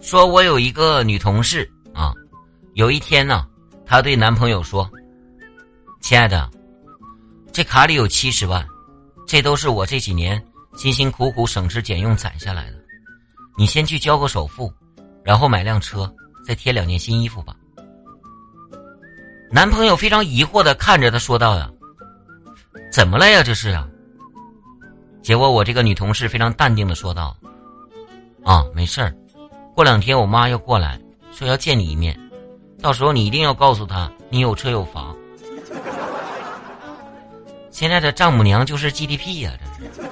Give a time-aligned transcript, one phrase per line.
[0.00, 2.12] 说我有一个女同事啊，
[2.74, 3.46] 有一天呢，
[3.86, 4.90] 她对男朋友说
[6.02, 6.50] ：“亲爱的，
[7.52, 8.66] 这卡里有七十万，
[9.26, 10.42] 这都是我这几年
[10.74, 12.78] 辛辛苦苦省吃俭用攒下来的，
[13.56, 14.72] 你先去交个首付，
[15.22, 16.12] 然后买辆车，
[16.44, 17.54] 再添两件新衣服吧。”
[19.52, 21.70] 男朋友非常疑惑的看着她说道：“呀，
[22.90, 23.42] 怎么了呀？
[23.42, 23.88] 这是啊？”
[25.22, 27.36] 结果我这个女同事非常淡定的说道
[28.44, 29.14] ：“啊，没事儿。”
[29.74, 30.98] 过两天我妈要过来，
[31.32, 32.18] 说要见你一面，
[32.80, 35.16] 到时候你一定要告诉她你有车有房。
[37.70, 40.11] 现在的丈母娘就是 GDP 呀，这是。